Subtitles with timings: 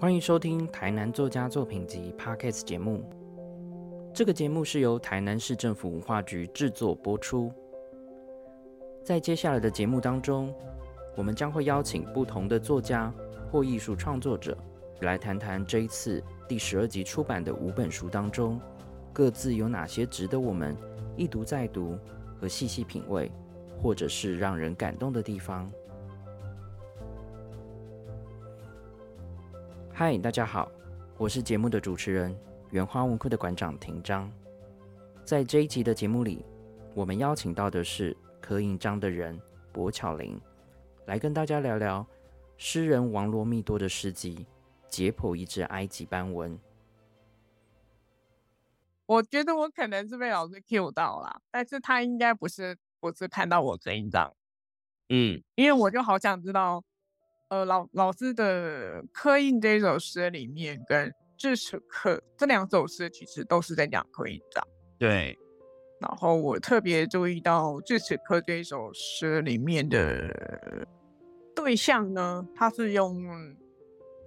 [0.00, 3.04] 欢迎收听台南作家作品集 Podcast 节目。
[4.20, 7.50] 这个节目是由台南市政府文化局制作播出。
[9.02, 10.54] 在接下来的节目当中，
[11.16, 13.10] 我们将会邀请不同的作家
[13.50, 14.54] 或艺术创作者
[15.00, 18.60] 来谈谈这一次第十二集出版的五本书当中，
[19.10, 20.76] 各自有哪些值得我们
[21.16, 21.98] 一读再读
[22.38, 23.32] 和细细品味，
[23.82, 25.72] 或者是让人感动的地方。
[29.94, 30.70] 嗨，大家好，
[31.16, 32.36] 我是节目的主持人
[32.70, 34.30] 原花文库的馆长庭章。
[35.24, 36.44] 在这一集的节目里，
[36.94, 39.40] 我们邀请到的是刻印章的人
[39.72, 40.40] 柏巧玲，
[41.06, 42.06] 来跟大家聊聊
[42.56, 44.36] 诗人王罗密多的诗集
[44.88, 46.56] 《解剖一只埃及斑纹》。
[49.06, 54.32] 我觉得我可能是被老师 Q 到了，但是他应该不是，不是看到我这一张，
[55.08, 56.84] 嗯，因为我就好想知道。
[57.48, 64.62] 呃，老老师的《刻印》这首诗里面，跟《至此刻》这两首诗其实都是在讲刻印章。
[64.98, 65.34] 对。
[65.98, 70.86] 然后我特别注意到《至此刻》这首诗里面的
[71.56, 73.16] 对象呢，它是用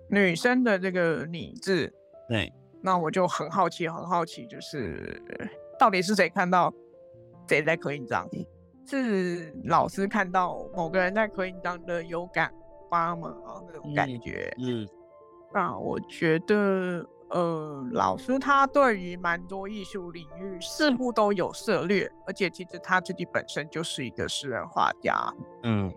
[0.10, 1.94] 女生的这个“你”字。
[2.28, 2.52] 对。
[2.82, 5.22] 那我就很好奇，很好奇，就是
[5.80, 6.74] 到底是谁看到
[7.48, 8.28] 谁在刻印章？
[8.88, 12.52] 是老师看到某个人在刻印章的有感？
[12.90, 14.88] 发吗啊，那种感觉，嗯，
[15.54, 25.16] 那我觉得，呃，老师他对于蛮多艺术领域似乎都有涉猎，而且其实他自己本身就是一个诗人画家，
[25.64, 25.94] 嗯，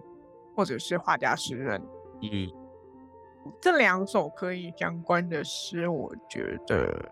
[0.54, 1.82] 或者是画家诗人，
[2.22, 2.52] 嗯，
[3.60, 7.10] 这两首可以相关的诗，我觉得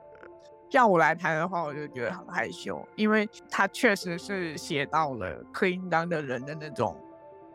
[0.69, 7.01] 叫我来谈的话，我就觉得很害羞，因为他确实是写到了刻印当的人的那种。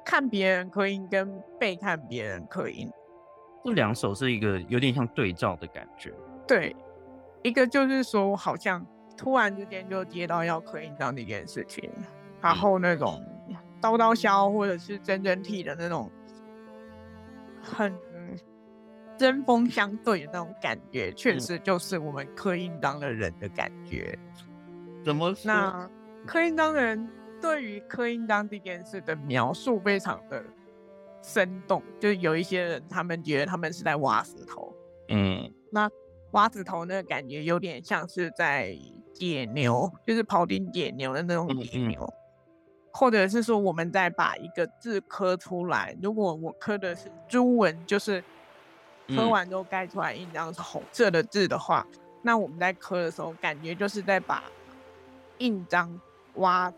[0.06, 2.90] 看别人刻印跟被看别人刻印，
[3.64, 6.14] 这两首是一个有点像对照的感觉。
[6.48, 6.76] 对，
[7.44, 8.86] 一个就是说我，好像
[9.18, 11.90] 突然之间就接到要刻印章这件事情，
[12.42, 13.24] 然后那种
[13.82, 16.10] 刀刀削或者是针针剃的那种，
[17.62, 17.94] 很
[19.18, 24.18] 针锋相对的那种感觉，确实就是我们刻印章的人的感觉。
[25.04, 25.90] 怎么那
[26.26, 27.10] 刻印章的人？
[27.42, 30.44] 对于刻印章这件事的描述非常的
[31.22, 34.74] 生动，就是有一些人他们觉得他们是在挖石头，
[35.10, 35.90] 嗯，那
[36.32, 38.78] 挖石头那个感觉有点像是在
[39.14, 42.08] 解牛，就是庖丁解牛的那种解牛，
[42.92, 48.24] 或者是说我们在把一个字刻出来，如果我刻的是朱文，就是
[49.08, 51.86] 刻完之后盖出来印章是红色的字的话，
[52.22, 54.44] 那我们在刻的时候感觉就是在把
[55.40, 56.00] 印章
[56.36, 56.72] 挖。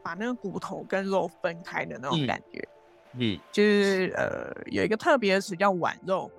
[0.00, 2.66] 把那个骨头跟肉分开的那种感觉，
[3.14, 6.30] 嗯，就是呃有一个特别的词叫碗肉，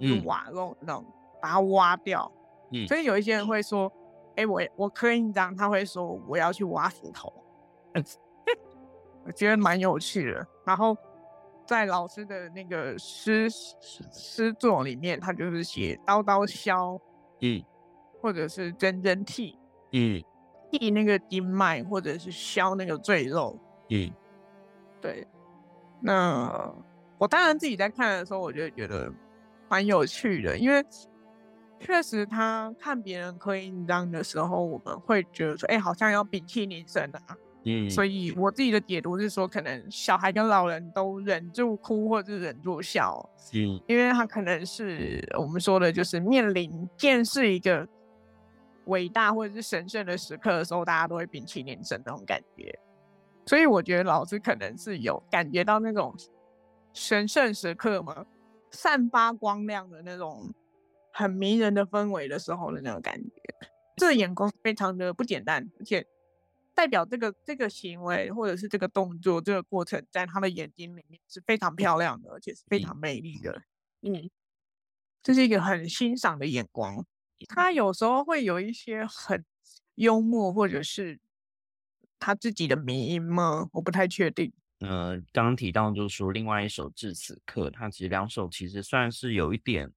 [0.00, 1.04] 嗯，瓦肉那种，
[1.40, 2.30] 把它挖掉，
[2.72, 3.92] 嗯，所以有一些人会说，
[4.36, 7.32] 哎，我我刻印章，他会说我要去挖石头，
[9.24, 10.46] 我觉得蛮有趣的。
[10.64, 10.96] 然后
[11.64, 17.00] 在老师的那个诗诗作里面，他就是写刀刀削，
[17.40, 17.62] 嗯，
[18.20, 19.58] 或者是针针剃，
[19.92, 20.22] 嗯。
[20.72, 23.56] 剔那个经脉，或者是削那个赘肉。
[23.88, 24.12] 嗯，
[25.00, 25.24] 对。
[26.00, 26.74] 那
[27.18, 29.12] 我当然自己在看的时候，我就觉得
[29.68, 30.84] 蛮有趣的，因为
[31.80, 37.36] 确实他看别人刻印章的时候，我们会觉得说，哎，好像要屏气凝神啊。
[37.64, 37.90] 嗯。
[37.90, 43.28] 所以我自己的解读是说，可能小孩跟老人都忍住哭，或者是忍住笑。
[43.54, 43.80] 嗯。
[43.86, 47.86] 因为他可能是我们说的，就是面临见识一个。
[48.86, 52.72] 伟大或者是神圣的时刻的时候，大家都会屏气凝神那种感觉，
[53.46, 56.14] 所以我觉得老师可能是有感觉到那种
[56.92, 58.26] 神圣时刻嘛，
[58.70, 60.52] 散发光亮的那种
[61.12, 63.30] 很迷人的氛围的时候的那种感觉，
[63.96, 66.06] 这眼光非常的不简单，而且
[66.74, 73.62] 代表这个这个行为或者是这个动作这个过程，在他的眼睛里面是非常漂亮的，而且是非常美丽的，
[74.02, 74.28] 嗯，
[75.22, 77.06] 这是一个很欣赏的眼光。
[77.48, 79.44] 他有时候会有一些很
[79.94, 81.20] 幽默，或者是
[82.18, 83.68] 他自己的迷音吗？
[83.72, 84.52] 我不太确定。
[84.80, 89.90] 呃，刚刚提到就是说，另外一首《至此刻》，它其实两首其实算是有一点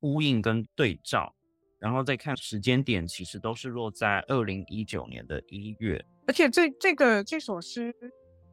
[0.00, 1.34] 呼应跟对照
[1.78, 6.04] 然后再看时间点，其实都是落在二零一九年的一月。
[6.26, 7.92] 而且这这个这首诗，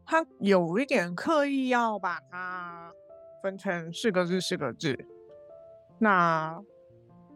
[0.05, 2.91] 它有一点刻意要把它
[3.43, 4.97] 分成四个字四个字。
[5.99, 6.59] 那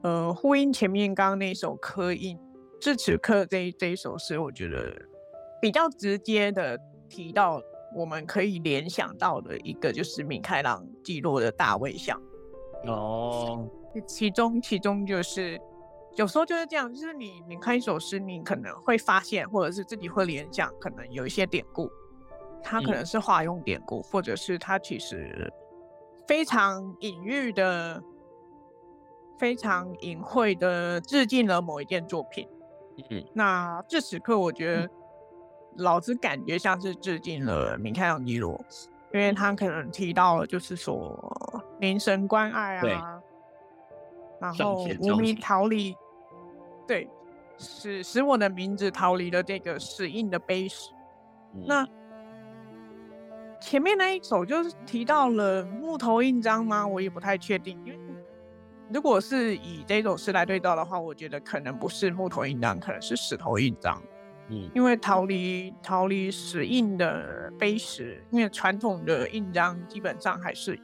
[0.02, 2.40] 呃，呼应前面刚刚那首刻印，
[2.82, 5.00] 至此刻这这一首诗，我觉得
[5.64, 6.78] 比较直接的
[7.08, 7.62] 提到，
[7.96, 12.22] 我们可以联想到的一个就是米开朗基罗的大卫像。
[12.86, 13.66] 哦，
[14.06, 15.58] 其中其中就是
[16.18, 21.90] 有时候就是这样，就是你你看一首诗，你可能会发现，或者是自己会联想，可能有一些典故，
[22.62, 25.50] 它可能是化用典故，或者是它其实
[26.28, 28.04] 非常隐喻的。
[29.40, 32.48] 非常隐晦的致敬了某一件作品，
[33.10, 34.90] 嗯，那这此刻我觉得
[35.78, 38.60] 老子感觉像是致敬了米开朗基罗，
[39.14, 43.22] 因为他可能提到了就是说凝神关爱啊，
[44.40, 45.96] 然后无名逃离，
[46.88, 47.10] 对，
[47.58, 50.92] 使使我的名字逃离了这个死印的碑石。
[51.66, 51.88] 那
[53.62, 56.86] 前面那一首就是提到了木头印章吗？
[56.86, 58.00] 我也不太确定，因为。
[58.94, 64.00] 如果是以这种诗来对照的话，我觉得可能不是木头印章，可能是石头印章。
[64.50, 70.80] 嗯，因为逃离逃离石印的碑石，因为传统的印章基本上还是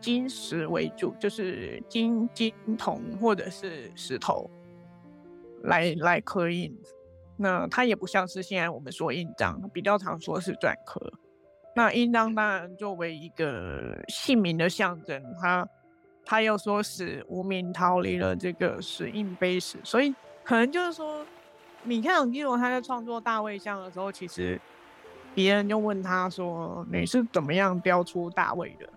[0.00, 4.50] 金石为主，就是金金铜或者是石头
[5.62, 6.76] 来来刻印。
[7.36, 11.12] 那它也不像是现在我们说印章，比较常说是篆刻。
[11.74, 15.68] 那印章当然作为一个姓名的象征，它。
[16.28, 20.12] 他又说是无名逃离了这个石印碑石，所以
[20.42, 21.24] 可能就是说，
[21.86, 24.60] 米开朗基罗他在创作大卫像的时候，其实
[25.34, 28.88] 别人就问他说：“你是怎么样雕出大卫的？”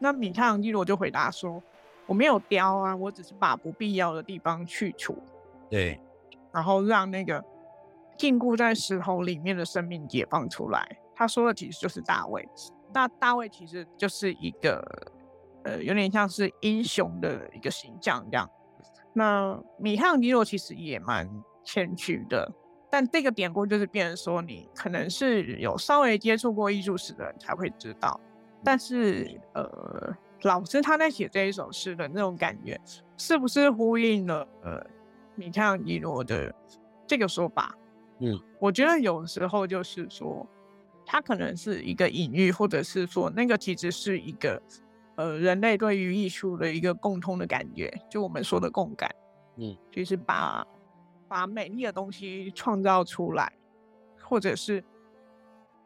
[0.00, 1.62] 那米开朗基罗就回答说
[2.06, 5.16] ：“我没有雕啊，我只是把不必要的地方去除，
[5.70, 6.00] 对，
[6.52, 7.44] 然后让那个
[8.16, 12.48] 禁锢在石头里面的生命解放出来。”他说的其实就是大卫，
[12.92, 15.12] 那大卫其实就是一个。
[15.64, 18.48] 呃，有点像是英雄的一个形象这样。
[19.12, 21.28] 那米开朗基罗其实也蛮
[21.66, 22.50] 谦虚的，
[22.88, 28.18] 但这个典故就是变成说，你可能是有稍微接触过艺术史的人才会知道。
[28.64, 32.80] 但是，呃，老师他在写这一首诗的那种感觉，
[33.18, 34.82] 是不是呼应了呃
[35.34, 36.54] 米开朗基罗的
[37.06, 37.76] 这个说法？
[38.20, 40.46] 嗯，我觉得有时候就是说，
[41.04, 44.62] 他可能是一个隐喻，或者是说那个其实是一个。
[45.18, 49.10] 呃，人类对于艺术的一个共通的感觉，就我们说的共感，
[49.56, 50.62] 嗯，就是把
[51.28, 53.52] 把美丽的东西创造出来，
[54.22, 54.82] 或者是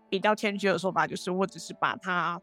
[0.09, 2.41] 比较谦虚的说法，就是我只是把它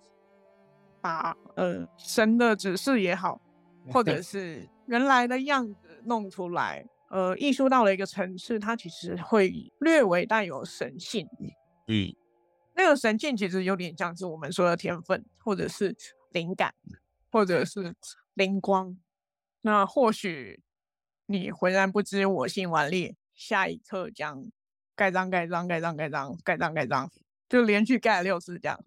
[1.02, 3.40] 把呃神的指示也好，
[3.92, 11.28] 或者 是原来的样子弄出来，呃，艺术到了一个层次，它其实会略微带有神性，
[11.88, 12.16] 嗯，
[12.76, 15.96] 那个神性其实有点像是我们说的天分，或者是。
[16.34, 16.76] 灵感，
[17.32, 17.96] 或者是
[18.34, 18.98] 灵光，
[19.62, 20.62] 那或许
[21.28, 24.50] 你浑然不知，我心顽劣，下一刻将
[24.96, 27.12] 盖章盖章盖章盖章盖章盖章，
[27.48, 28.80] 就连续盖了六次这样。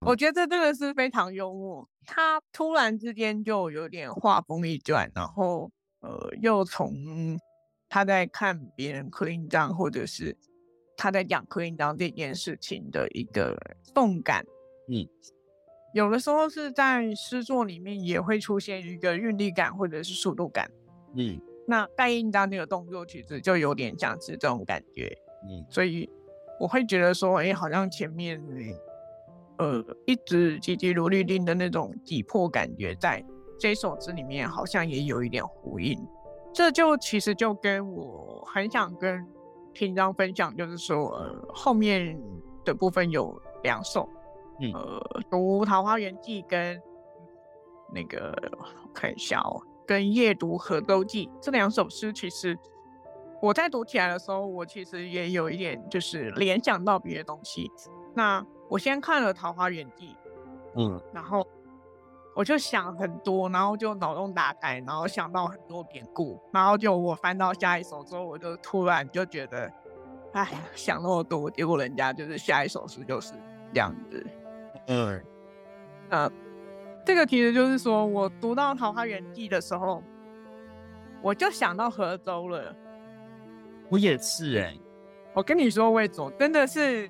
[0.00, 7.40] 我觉得这个是非常幽默，他突然之间就有点画风一转，然后呃，又从
[7.88, 10.36] 他在看别人刻印章，或者是
[10.96, 13.56] 他在讲刻印章这件事情的一个
[13.94, 14.44] 动感，
[14.88, 15.08] 嗯。
[15.94, 20.70] 有的时候是在诗作里面也会出现一个韵律感或者是速度感，
[21.14, 25.16] 嗯，那盖印章那个动作其实就有点像是这种感觉，
[25.48, 26.08] 嗯，所以
[26.60, 28.42] 我会觉得说，哎，好像前面
[29.58, 33.24] 呃一直急急如律令的那种急迫感觉，在
[33.58, 35.98] 这首诗里面好像也有一点呼应，
[36.52, 39.26] 这就其实就跟我很想跟
[39.74, 42.18] 听章分享，就是说呃后面
[42.64, 44.08] 的部分有两首。
[44.60, 44.72] 嗯。
[44.72, 46.80] 呃，读《桃花源记》跟
[47.92, 48.34] 那个
[48.94, 52.58] 看一下哦，跟夜读《河州记》这两首诗，其实
[53.40, 57.70] 我在读起来的时候，我其实也有一点就是联想到别的东西。
[58.14, 60.08] 那我先看了《桃花源记》，
[60.74, 61.46] 嗯，然后
[62.34, 69.72] 我就想很多，然后就脑洞打开，然后想到很多典故，然后就我翻到下一首之后，我就突然就觉得，
[70.32, 73.34] 哎，想那么多，结果人家就是下一首诗就是
[73.72, 74.26] 这样子。
[74.88, 75.24] 嗯，
[76.10, 76.30] 呃，
[77.06, 80.02] 这个其实就是说我读到《桃花源记》的时候，
[81.22, 82.74] 我就想到河州了。
[83.88, 84.76] 我也是哎，
[85.32, 87.08] 我跟你说，魏总真的是，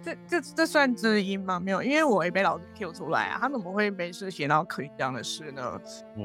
[0.00, 1.58] 这这这算知音吗？
[1.58, 3.38] 没有，因为我也被老师 Q 出来啊。
[3.40, 5.76] 他怎么会没事写到可以这样的诗呢？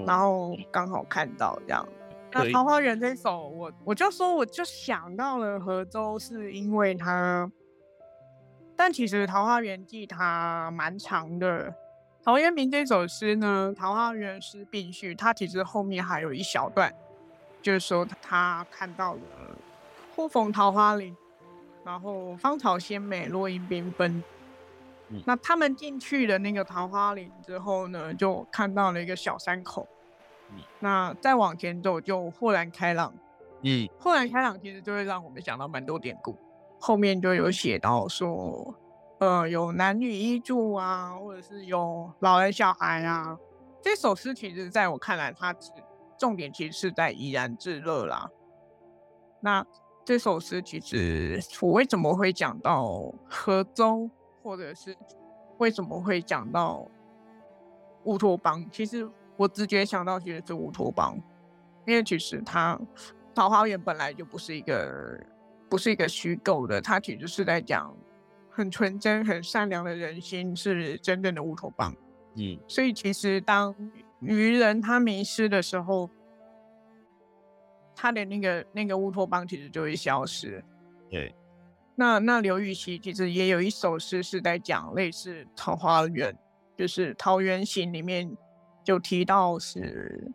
[0.06, 1.84] 然后刚好看到这样，
[2.32, 7.52] 那《桃花源》这首，我我就说，我就想到了河州，是因为它。
[8.76, 11.74] 但其实《桃花源记》它蛮长的。
[12.24, 16.94] 陶渊明这首诗呢，《桃花源诗并序》，它其实后面还有一小段，
[17.64, 19.20] 就是说他看到了
[20.16, 21.18] 忽逢桃花林，
[21.84, 24.24] 然后芳草鲜美，落英缤纷。
[25.10, 29.88] 嗯那他们进去的那个桃花林之后呢，就看到了一个小山口。
[30.52, 33.14] 嗯那再往前走，就豁然开朗。
[33.64, 36.38] 嗯，豁然开朗其实就会让我们想到蛮多典故。
[36.80, 38.76] 后面就有写到说，
[39.22, 43.38] 呃，有男女一住啊，或者是有老人小孩啊。
[43.80, 45.70] 这首诗其实在我看来，它只
[46.18, 48.28] 重点其实是在怡然自乐啦。
[49.40, 49.64] 那
[50.04, 54.10] 这首诗其实我为什么会讲到河州？
[54.42, 54.98] 或者是
[55.60, 56.88] 为什么会讲到
[58.06, 58.68] 乌托邦？
[58.72, 61.16] 其实我直觉想到其实是乌托邦，
[61.86, 62.76] 因为其实它
[63.36, 65.24] 桃花源本来就不是一个
[65.70, 67.96] 不是一个虚构的，它其实是在讲
[68.52, 71.96] 很纯真、很善良的人心是真正的乌托邦。
[72.36, 73.74] 嗯，所以其实当
[74.20, 76.10] 愚人他迷失的时候，
[77.96, 80.64] 他的那个那个乌托邦其实就会消失。
[81.10, 81.34] 对。
[81.96, 86.36] 那那刘禹锡其实也有一首诗是在讲类似桃花源，
[86.76, 88.36] 就是《桃源行》里面
[88.84, 90.32] 就提到是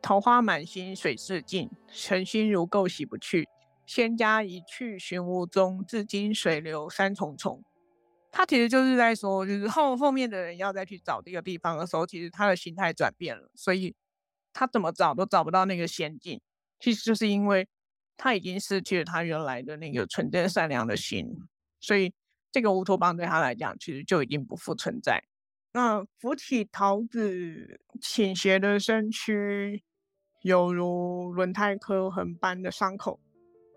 [0.00, 3.46] 桃花满心水似镜，晨心如垢洗不去。
[3.86, 7.64] 仙家一去寻无踪，至今水流山重重。
[8.30, 13.94] 他其实就是在说，就是 后后面的人要再去找这个地方的时候，其实他的心态转变了，所以
[14.52, 16.40] 他怎么找都找不到那个仙境。
[16.78, 17.66] 其实就是因为。
[18.18, 21.36] 他已经失去了他原来的那个纯真善良的心，
[21.80, 22.14] 所以
[22.50, 25.22] 这个乌托邦对他来讲，其实就已经不复存在。
[25.72, 29.82] 那扶起桃子倾斜的身躯，
[30.40, 33.20] 犹如轮胎刻痕般的伤口，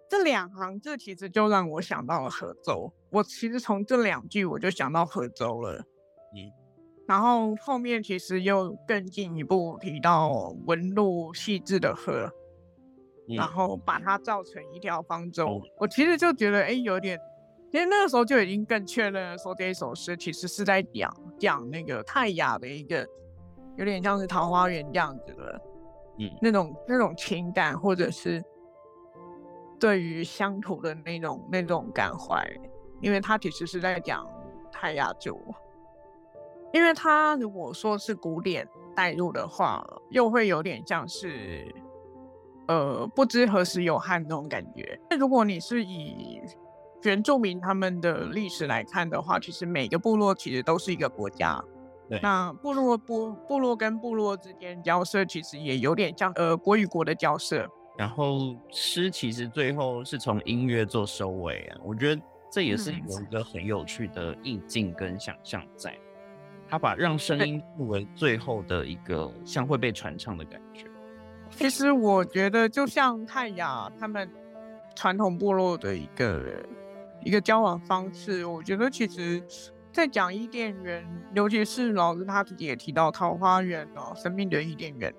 [0.10, 2.92] 这两行字其实就让我想到了河州。
[3.12, 5.74] 我其实从这两句我就想到河州了。
[5.76, 6.52] 嗯，
[7.08, 12.30] 然后后面其实又更进一步提到纹路细致的河。
[13.38, 17.16] 然后把它造成一条方舟，我其实就觉得，哎，有点，
[17.72, 23.08] 其实那个时候就已经更确认说这一首诗其实是在讲讲那个泰雅的一个，
[23.78, 25.62] 有点像是桃花源这样子的，
[26.18, 28.44] 嗯，那种那种情感，或者是
[29.80, 32.46] 对于乡土的那种那种感怀，
[33.02, 34.28] 因为他其实是在讲
[34.72, 35.40] 泰雅族，
[36.74, 41.74] 因为他如果说是古典带入的话，又会有点像是。
[42.68, 45.02] 呃，不知何时有汉那种感觉。
[45.10, 46.40] 那如果你是以
[47.02, 51.60] 原住民他们的历史来看的话，其实每个部落其实都是一个国家。
[52.08, 52.20] 对。
[52.22, 57.68] 那部落部部落跟部落之间交涉，其实也有点像呃国与国的交涉。
[58.00, 65.94] 然后诗其实最后是从音乐做收尾啊，我觉得这也是有一个很有趣的意境跟想象在。
[66.70, 70.86] 他把让声音作为最后的一个像会被传唱的感觉。
[71.50, 74.32] 其实我觉得，就像泰雅他们
[74.96, 76.64] 传统部落的一个
[77.26, 79.44] 一个交往方式，我觉得其实，
[79.92, 85.14] 在讲伊甸园，尤其是老师他自己也提到桃花源哦，生命的伊甸园，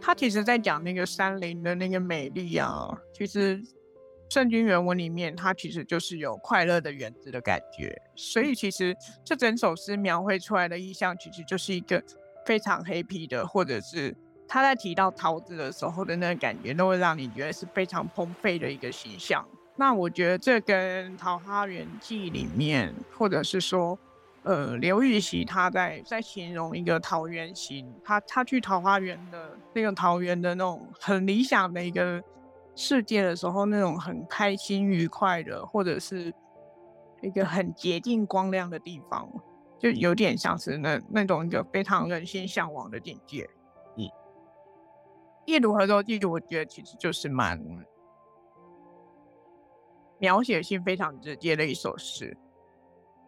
[0.00, 2.88] 他其实在讲那个山林的那个美丽啊。
[3.12, 3.62] 其实
[4.28, 8.00] 圣经原文里面，它其实就是有快乐的园子的感觉。
[8.16, 12.02] 所以其实这整首诗描绘出来的意象，其实就是一个
[12.46, 14.16] 非常黑皮的，或者是。
[14.52, 19.46] 他在提到桃子的时候的那个感觉，都会让你觉得是非常澎湃的一个形象。
[19.76, 23.96] 那我觉得这跟《桃花源记》里面，或者是说，
[24.42, 32.22] 呃，刘禹锡他在在形容一个桃源行，他他去桃花源的那个桃源的那种很理想的一个
[32.74, 36.32] 世界的时候，那种很开心愉快的，或者是
[37.20, 39.30] 一个很洁净光亮的地方，
[39.78, 43.44] 就有点像是那那种一个非常人心向往的境界。
[43.96, 44.08] 《嗯
[45.44, 47.60] 夜读河州记》我觉得其实就是蛮
[50.18, 52.34] 描写性非常直接的一首诗。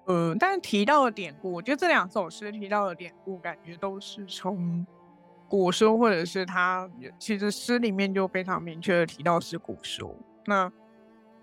[0.06, 4.87] 嗯，但是提到的典故，我觉得这两首诗提到的典故，感觉都是从
[5.49, 10.16] 古书，或者是他其实诗里面就非常明确的提到是古书。
[10.47, 10.71] 那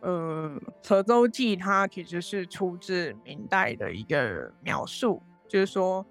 [0.01, 6.05] 呃，《泽州记》它其实是出自明代的一个描述，就是说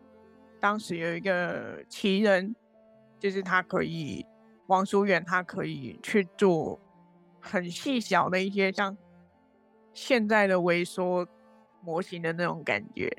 [0.61, 2.55] 当时有一个奇人，
[3.19, 4.25] 就是他可以。
[4.69, 6.79] 王叔远他可以去做
[7.41, 8.95] 很细小的一些像
[9.95, 11.27] 现在的微缩
[11.89, 13.11] 模型的那种感觉。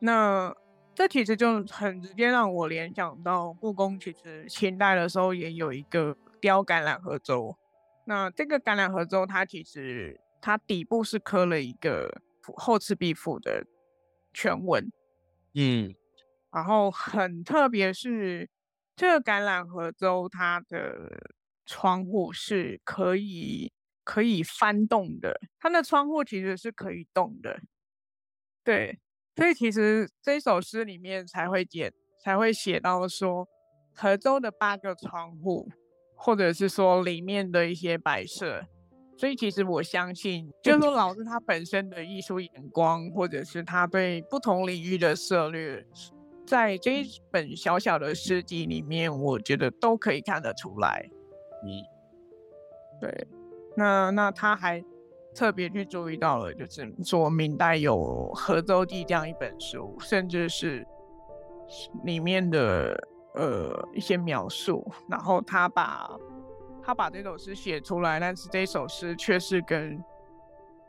[0.00, 0.54] 那
[0.94, 7.54] 这其实就很直接让我联想到故宫，其实清代的时候也有一个雕橄榄核舟。
[8.06, 13.66] 那这个橄榄核舟，它其实它底部是刻了一个后赤壁赋的
[14.32, 14.90] 全文，
[15.52, 15.94] 嗯，
[16.50, 18.48] 然后很特别是
[18.96, 21.30] 这个橄榄核舟，它的
[21.66, 23.70] 窗户是可以
[24.08, 27.60] 可以翻动的，它的窗户其实是可以动的，
[28.64, 28.98] 对。
[29.36, 31.92] 所以其实这首诗里面才会写，
[32.24, 33.46] 才会写到说，
[33.94, 35.68] 河州的八个窗户，
[36.16, 38.64] 或者是说里面的一些摆设。
[39.18, 45.86] 所以其实我相信，就是说老师他本身的艺术眼光，或者是他对不同领域的涉略，
[46.46, 51.08] 在这一本小小的诗集里面，我觉得都可以看得出来。
[51.62, 51.68] 嗯，
[53.00, 53.28] 对，
[53.78, 54.84] 那那他还。
[55.34, 57.94] 特别去注意到了，就是说明代有
[58.34, 60.84] 《河州记》这样一本书，甚至是
[62.02, 62.98] 里面的
[63.34, 66.10] 呃一些描述，然后他把
[66.82, 70.02] 他把这首诗写出来，但是这首诗却是跟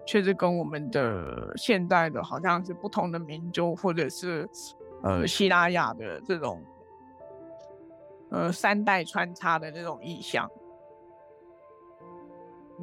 [0.08, 4.50] 却是跟我们的现代的好像是不同的民族，或者是
[5.03, 6.63] 呃希腊雅的这种
[8.31, 10.50] 呃三代穿插的这种意象，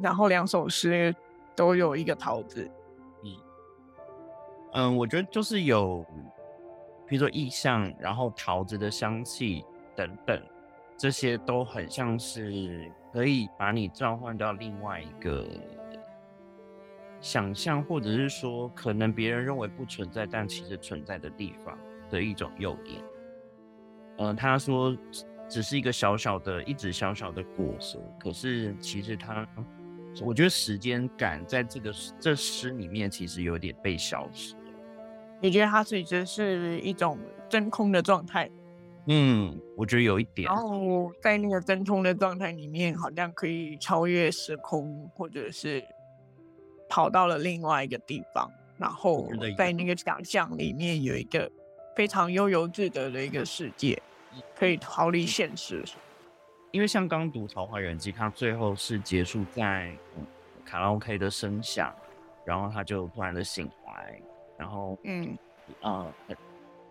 [0.01, 1.15] 然后两首诗。
[1.55, 2.69] 都有一个桃子，
[3.23, 3.31] 嗯
[4.73, 6.05] 嗯，我觉得就是有，
[7.07, 10.39] 比如说意象，然后桃子的香气等等，
[10.95, 15.47] 这些都很像是可以把你召唤到另外一个
[17.19, 21.75] 想象，或者是说可能别人认为不存在，但其实存在的地方
[22.07, 23.01] 的一种诱因。
[24.19, 24.95] 嗯，他说
[25.49, 29.43] 只是一个小小的、一直小小的果实，可是其实它。
[30.23, 34.55] 我觉得时间感在这个这诗里面其实有点被消失。
[35.39, 38.49] 你觉得它其实是一种真空的状态？
[39.05, 40.47] 嗯，我觉得有一点。
[40.47, 45.83] 然后在那个真空的状态里面，好像可以超越时空，或者是
[46.89, 48.51] 跑到了另外一个地方。
[48.77, 51.49] 然后在那个想象里面有一个
[51.95, 54.01] 非常悠游自得的一个世界，
[54.55, 55.83] 可以逃离现实。
[56.71, 59.91] 因为像刚读《桃花源记》，它最后是结束在
[60.65, 61.93] 卡拉 OK 的声响，
[62.45, 64.21] 然后他就突然的醒来，
[64.57, 65.37] 然后嗯
[65.81, 66.13] 呃，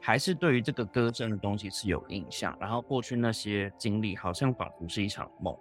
[0.01, 5.55] 还是对于这个歌声的东西是有印象，然后过去那些经历好像仿佛是一场梦，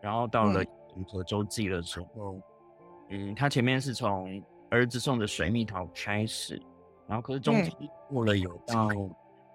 [0.00, 0.62] 然后到了
[0.96, 2.38] 银河周记的时候，
[3.08, 6.62] 嗯，他前面是从儿子送的水蜜桃开始，
[7.06, 7.72] 然后可是中间
[8.08, 8.88] 过了有到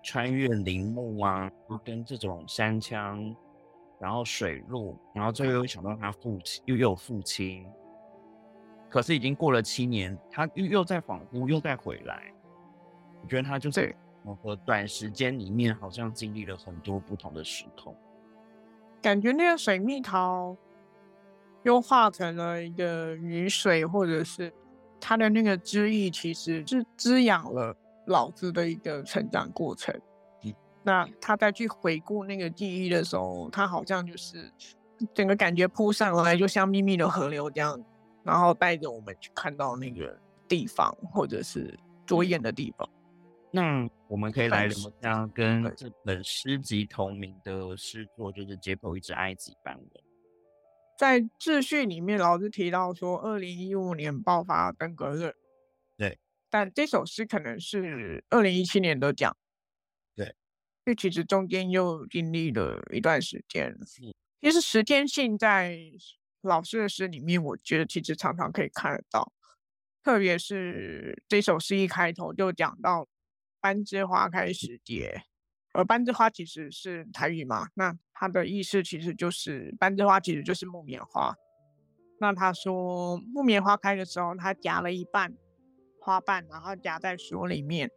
[0.02, 1.50] 穿越林木啊，
[1.86, 3.36] 跟这种山腔。
[4.04, 7.66] 然后水路，然后最后又想到他父亲，又有父亲，
[8.90, 12.30] 可是已经过了七年，他又又在恍惚，又再回来。
[13.22, 13.96] 我觉得他就是
[14.42, 17.96] 和短时间里面好像经历了很多不同的时空，
[19.02, 20.54] 感觉那个水蜜桃
[21.64, 24.52] 又化成了一个雨水，或者是
[25.00, 27.74] 它的那个汁液，其实是滋养了
[28.08, 29.98] 老子的一个成长过程。
[30.84, 34.52] 那他再去回顾那个记忆的时候，他好像就是
[35.14, 37.82] 整个感觉扑上来，就像秘密的河流这样，
[38.22, 42.90] 然后带着我们去看到那个地方，或者是着眼的地方。
[43.50, 49.88] 那我们可以来聊一下跟这本诗集同名的诗作，就是解剖一只埃及斑纹。
[50.98, 55.34] 在秩序里面，老师提到说，二零一五年爆发登革热，
[55.98, 56.20] 对，
[56.50, 59.36] 但这首诗可能是二零一七年的讲。
[60.86, 63.78] 这其实中间又经历了一段时间。
[64.42, 65.80] 其实时间性在
[66.42, 69.32] 老师的诗里面，我觉得其实常常可以看得到。
[70.04, 73.08] 特别是这首诗一开头就讲到
[73.62, 75.24] 班枝花开时节，
[75.72, 81.34] 而班枝花其实是台语嘛，那它的意思其实就是班枝花其实就是木棉花。
[82.20, 85.34] 那他说木棉花开的时候，他夹了一半
[86.02, 87.90] 花瓣，然后夹在书里面。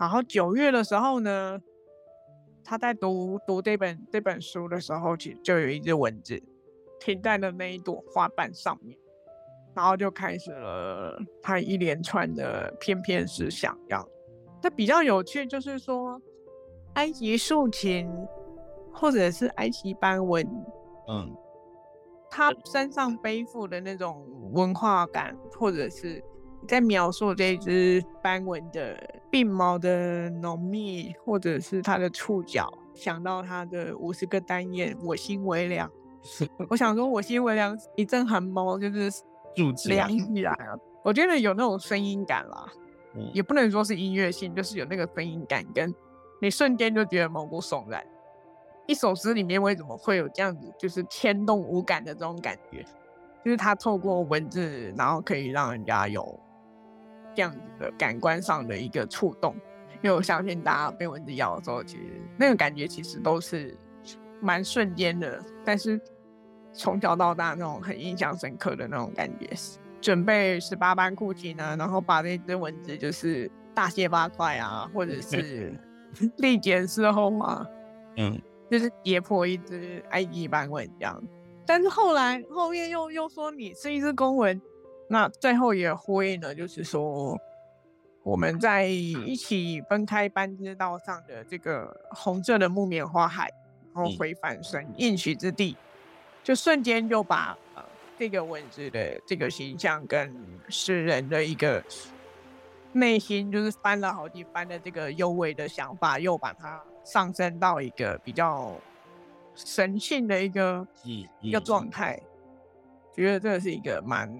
[0.00, 1.60] 然后九月的时候呢？
[2.64, 6.40] 他在读读这本这本书的时候，其实就有一只蚊子
[7.00, 8.96] 停在了那一朵花瓣上面，
[9.74, 13.76] 然后就开始了他一连串的翩翩思想。
[13.88, 14.08] 这样，
[14.62, 16.20] 它比较有趣，就是说
[16.94, 18.08] 埃及竖琴
[18.92, 20.46] 或者是埃及斑纹，
[21.08, 21.34] 嗯，
[22.30, 26.22] 他身上背负的那种文化感，或者是
[26.66, 28.96] 在描述这只斑纹的。
[29.30, 35.90] 鬓毛的浓密，或者是它的触角，想到它的五十个单眼，我心微凉。
[36.68, 39.10] 我想说，我心微凉，一阵寒毛就是
[39.88, 40.78] 凉起来了。
[41.02, 42.66] 我觉得有那种声音感啦。
[43.32, 45.94] 也不能说是音乐性，就是有那个声音感，跟
[46.40, 48.04] 你瞬间就觉得毛骨悚然。
[48.86, 52.84] 一首诗里面为什么会有这样子，就是牵动无感的这种感觉？
[53.44, 56.38] 就是它透过文字，然后可以让人家有
[57.34, 59.54] 这样子的感官上的一个触动。
[60.02, 63.76] 因为我相信大家被蚊子咬的时候，其实那个感觉其实都是
[64.40, 66.00] 蛮瞬间的，但是
[66.72, 69.48] 从小到大那种很印象深刻的那种感觉。
[70.00, 75.72] 准备十八般酷刑呢，然后把那只蚊子就是大卸八块啊，或者是
[76.38, 77.64] 力竭之后嘛，
[78.16, 78.36] 嗯，
[78.68, 81.22] 就是解剖一只埃及斑蚊这样。
[81.64, 84.60] 但是后来后面又又说你是一只公蚊，
[85.12, 87.38] 那最后也呼应了，就是说
[88.22, 93.52] 我们在一起分开班之道上的这个红色的木棉花海，
[93.94, 95.76] 然后回返神应许之地，
[96.42, 97.58] 就瞬间就把。
[98.18, 100.32] 这个文字的这个形象跟
[100.68, 101.82] 诗人的一个
[102.92, 108.76] 内心，就是翻了好几番的这个幽微的想法，又把它上升到一个比较
[109.56, 110.86] 神性的一个
[111.40, 112.20] 一个状态，
[113.12, 114.30] 觉得这是一个蛮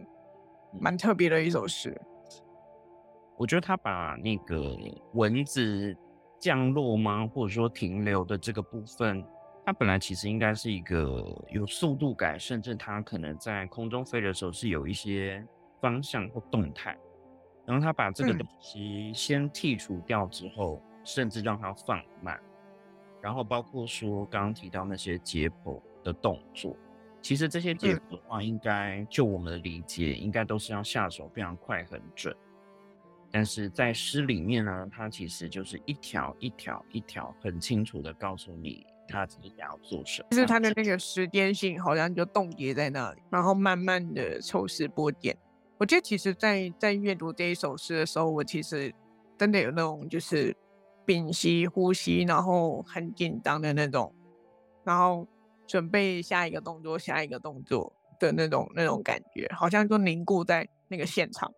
[0.80, 1.98] 蛮特别的一首诗。
[3.36, 4.76] 我觉得他把那个
[5.14, 5.96] 蚊子
[6.38, 9.24] 降落吗，或者说停留的这个部分。
[9.64, 15.44] 它本来其实应该是一个有速度感，甚至它可能在空中飞的时候是有一些
[15.80, 16.96] 方向或动态。
[17.64, 22.36] 然后他把这个东西先剔除掉之后，甚至让它放慢。
[23.20, 26.76] 然后包括说刚刚提到那些解剖的动作，
[27.22, 32.36] 其实这些解剖的话，应该就我们的理解，应该都是要下手非常快很准。
[33.30, 38.84] 但是在诗里面呢，它其实就是一条一条一条很清楚的告诉你。
[39.08, 40.28] 他自己要做什么？
[40.30, 45.36] 就是他的那个时间性好像就冻结在那里，然后慢慢的抽丝剥茧。
[45.76, 48.94] 我觉得其实，在在阅读这一首诗的时候，我其实
[49.36, 50.56] 真的有那种就是
[51.04, 54.14] 屏息呼吸，然后很紧张的那种，
[54.84, 55.26] 然后
[55.72, 61.50] 准备下一个动作，下一个动作的那种那种感觉，好像就凝固在那个现场。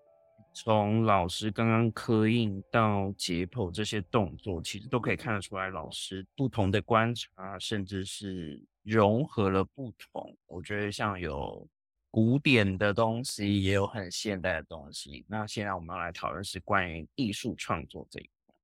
[0.52, 10.36] 从老师刚刚刻印到解剖这些动作，其实都可以看得出来，老师不同的观察，甚至是融合了不同。
[10.46, 11.66] 我觉得像有
[12.08, 15.26] 古典的东西，也有很现代的东西。
[15.28, 18.54] 那现在我们要来讨论是关于艺术创作这一块。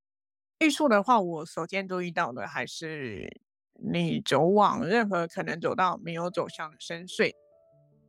[0.61, 3.29] 艺术的话，我首先注意到的还是
[3.83, 7.33] 你走往任何可能走到没有走向的深邃。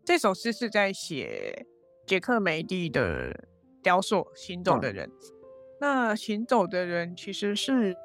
[0.06, 1.66] 这首诗是在写
[2.06, 3.48] 杰克梅蒂的。
[3.84, 5.10] 雕塑行走的人，
[5.80, 7.98] 那行走的人其实是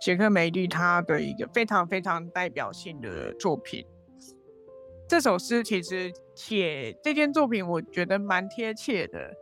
[0.00, 3.86] 杰克梅蒂他的一个非常非常代表性的作品。
[5.08, 9.32] 这首诗其实写这件作品，我觉得蛮贴切的，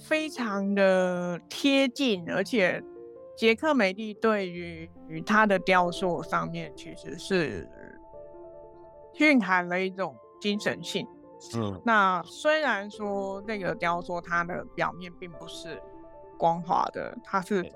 [0.00, 2.82] 非常的贴近，而且
[3.36, 4.88] 杰克梅蒂对于
[5.26, 7.68] 他的雕塑上面其实是
[9.18, 11.06] 蕴含了一种精神性。
[11.56, 15.82] 嗯，那虽然说那个雕塑它的表面并不是
[16.38, 17.70] 光滑的，它是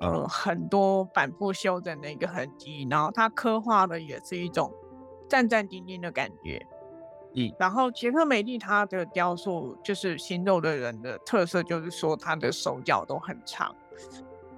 [0.00, 4.72] 呃很多反复修整的一个痕迹，然后它刻画的也是一种
[5.28, 6.66] 战战兢兢的感觉。
[7.34, 13.74] 嗯，然后杰克美蒂他的雕塑就是行走的人的特色，就是说他的手脚都很长。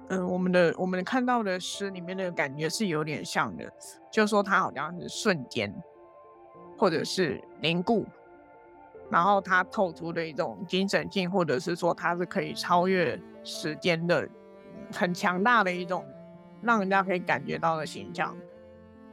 [0.09, 3.71] 嗯，我们的我们看到的诗里面的感觉是有点像的，
[4.11, 5.73] 就是说他好像是瞬间
[6.77, 8.05] 或者是凝固。
[9.07, 14.27] 然后它透出的一种精神性，或者是说它是可以超越时间的，
[14.91, 16.03] 很强大的一种，
[16.63, 18.35] 让人家可以感觉到的形象。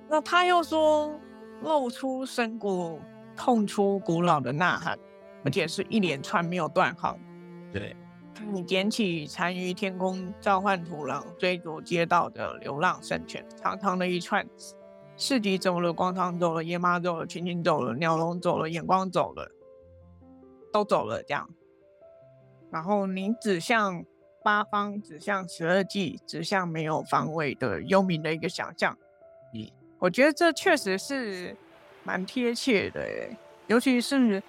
[0.09, 1.15] 那他又说，
[1.61, 2.99] 露出深谷，
[3.37, 4.99] 痛出古老的呐喊，
[5.45, 7.15] 而且是一连串没有断行。
[7.71, 7.95] 对，
[8.53, 14.47] 你捡起残余天空，召唤土狼，追逐街道的流浪圣犬，长长的一串，
[15.17, 19.51] 市集走了，广场走了，野马走了，群群走了，鸟笼走了，眼光走了。
[20.73, 21.51] 都走了，这样，
[22.71, 24.03] 然后你指向
[24.43, 28.97] 八方，指向十二季，指向没有方位的幽冥的一个想象。
[29.53, 29.69] 嗯，
[29.99, 31.55] 我觉得这确实是
[32.05, 33.07] 蛮贴切的，
[33.67, 34.43] 尤其是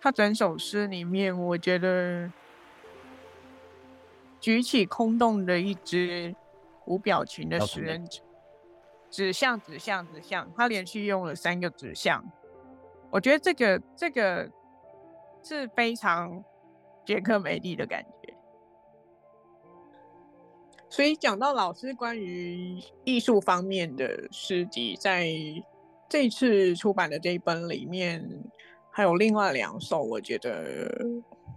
[0.00, 2.30] 他整首诗里面，我觉得
[4.44, 6.36] 举起空洞的一只
[6.84, 8.20] 无表情的食人指，
[9.08, 12.22] 指向指向指向，他连续用了三个指向，
[13.10, 14.50] 我觉得这个这个。
[15.46, 16.42] 是非常
[17.04, 18.34] 杰克梅蒂的感觉，
[20.88, 25.28] 所以讲到老师关于艺术方面的诗集，在
[26.08, 28.26] 这次出版的这一本里面，
[28.90, 30.98] 还有另外两首，我觉得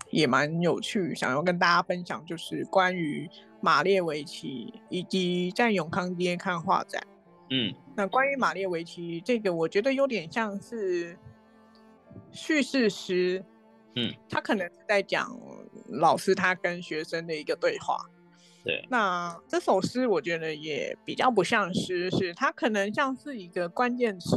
[0.10, 3.30] 也蛮有趣，想要跟大家分享，就是关于
[3.62, 7.02] 马列维奇以及在永康街看画展。
[7.50, 11.17] 嗯，那关于马列维奇这个，我觉得有点像是
[12.32, 13.43] 叙事诗。
[13.96, 15.28] 嗯，他可能是在讲
[15.89, 17.98] 老师他跟学生的一个对话。
[18.63, 24.36] 对，那这首诗我觉得也比较不像诗，是它可能像是一个关键词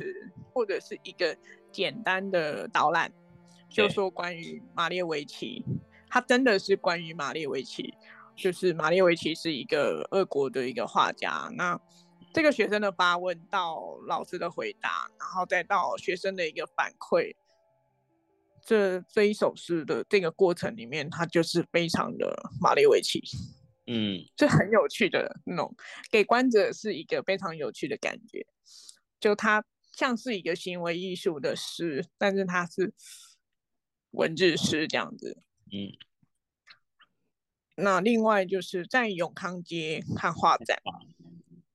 [0.52, 1.36] 或者是一个
[1.72, 3.12] 简单的导览，
[3.70, 5.64] 就说关于马列维奇，
[6.08, 7.94] 他真的是关于马列维奇，
[8.36, 11.48] 就是马列维奇是一个俄国的一个画家。
[11.54, 11.80] 那
[12.34, 17.34] 这个学生的发问到老师的回答，然后再到学生的一个反馈，
[18.64, 23.22] 这这一首诗的这个过程里面，他就是非常的马列维奇。
[23.86, 25.74] 嗯， 是很有趣的那种，
[26.10, 28.46] 给观者是一个非常有趣的感觉。
[29.18, 32.94] 就它像是一个行为艺术的诗，但是它是
[34.12, 35.42] 文字诗这样子。
[35.72, 35.92] 嗯。
[37.76, 40.78] 那另外就是在永康街看画展，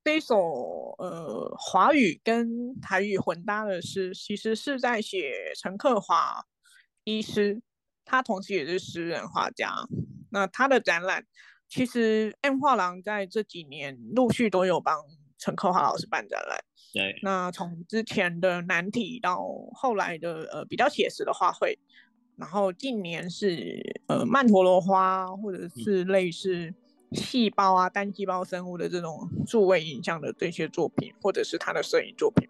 [0.04, 6.46] 这一首呃华语跟台语混搭的诗，其实是在写陈克华
[7.04, 7.60] 医师，
[8.04, 9.72] 他同时也是诗人画家。
[10.30, 11.26] 那他的展览。
[11.68, 15.04] 其实 M 画廊在这几年陆续都有帮
[15.36, 16.64] 陈克华老师办展览。
[16.94, 21.76] 对，那从之前的难题到后来的呃比较写实的画会，
[22.36, 26.72] 然后近年是呃曼陀罗花或者是类似
[27.12, 32.48] 细胞啊单细胞生物的这种数位影像的这些作品，或者是他的摄影作品。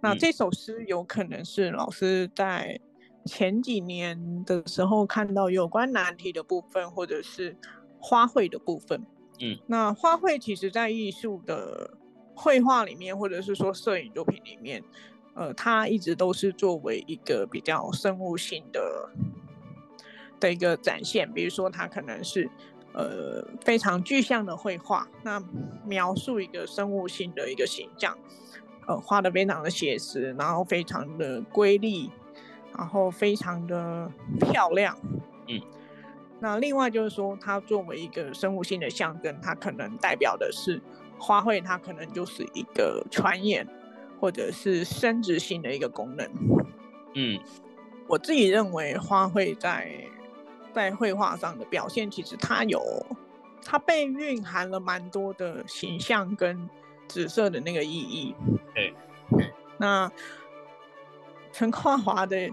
[0.00, 2.80] 那这首诗有可能是老师在
[3.24, 7.56] 前几年的时候看到有关难题的部分，或者是。
[8.00, 9.04] 花卉的部分，
[9.40, 11.98] 嗯，那花卉其实在艺术的
[12.32, 14.80] 绘画里面，或者是说摄影作品里面，
[15.38, 19.08] 呃，它一直都是作为一个比较生物性的
[20.40, 21.32] 的一个展现。
[21.32, 22.50] 比如说，它可能是
[22.92, 25.40] 呃非常具象的绘画，那
[25.86, 28.18] 描述一个生物性的一个形象，
[28.88, 32.10] 呃，画的非常的写实，然后非常的瑰丽，
[32.76, 34.98] 然后非常的漂亮，
[35.46, 35.60] 嗯。
[36.40, 40.82] 那另外就是说，它作为一个生物性的象征，它可能代表的是
[41.16, 43.64] 花卉，它可能就是一个传衍
[44.20, 46.30] 或者是生殖性的一个功能。
[47.14, 47.40] 嗯，
[48.06, 49.90] 我自己认为花卉在
[50.72, 52.82] 在绘画上的表现，其实它有
[53.64, 56.68] 它被蕴含了蛮多的形象跟
[57.06, 58.34] 紫色的那个意义。
[58.74, 58.94] 对，
[59.78, 60.10] 那
[61.52, 62.50] 陈夸华的。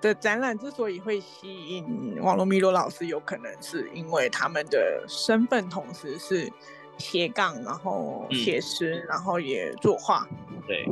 [0.00, 6.52] 的展览之所以会吸引网络米罗老师，有可能是因为他们的身份同时是
[6.98, 10.26] 斜杠，然后写诗，然后也作画。
[10.66, 10.88] 对，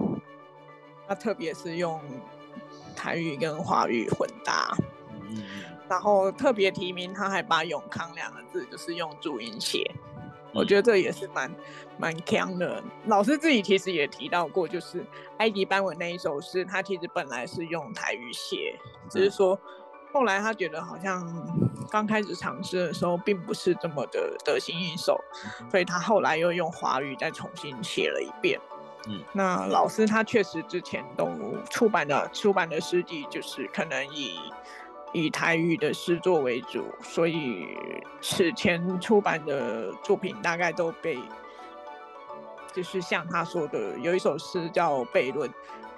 [1.08, 2.00] 那特别是用
[2.94, 4.76] 台语跟华语混搭。
[5.30, 5.42] 嗯，
[5.88, 9.90] 然后特别提名，他还把“永康”两个字就是用注音写。
[10.54, 11.50] 我觉得这也是蛮
[11.96, 12.82] 蛮强的。
[13.06, 15.02] 老师自己其实也提到过，就是
[15.38, 19.58] 埃及斑纹那一首诗，他其实本来是用台语写，只是说
[20.12, 21.26] 后来他觉得好像
[21.90, 25.18] 刚开始尝试的时候，并不是这么的得心应手，
[25.70, 28.60] 所以他后来又用华语再重新写了一遍。
[29.08, 31.28] 嗯，那老师他确实之前都
[31.70, 34.38] 出版的出版的诗集，就是可能以。
[35.14, 37.76] 以台语的诗作为主，所以
[38.22, 41.18] 此前出版的作品大概都被，
[42.72, 45.50] 就是像他说的，有一首诗叫《悖论》，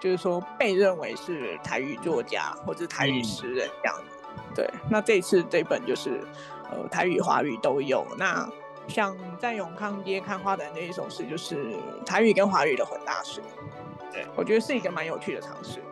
[0.04, 4.02] 就是说被认为是台语作家或者台语诗人这样子。
[4.54, 6.20] 对，那这次这本就是
[6.70, 8.06] 呃台语、华语都有。
[8.18, 8.46] 那
[8.86, 13.40] 像在永康街看花的那一首诗，就是台语跟华语的混搭诗。
[14.12, 15.82] 对，我觉得是一个蛮有趣的尝试。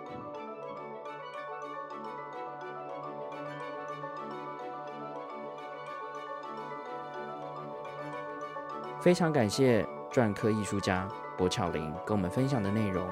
[9.00, 13.08] 非常感谢篆刻艺术家博巧玲跟我们分享的内容。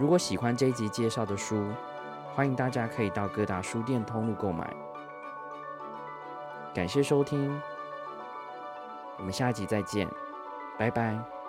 [0.00, 1.62] 如果喜欢这一集介绍的书，
[2.34, 4.74] 欢迎大家可以到各大书店通路购买。
[6.72, 7.60] 感谢收听，
[9.18, 10.08] 我们下一集再见，
[10.78, 11.39] 拜拜。